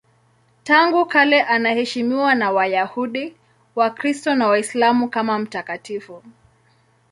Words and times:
Tangu 0.63 1.05
kale 1.05 1.41
anaheshimiwa 1.43 2.35
na 2.35 2.51
Wayahudi, 2.51 3.35
Wakristo 3.75 4.35
na 4.35 4.47
Waislamu 4.47 5.09
kama 5.09 5.39
mtakatifu. 5.39 6.23